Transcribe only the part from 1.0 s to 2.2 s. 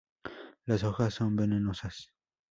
son venenosas.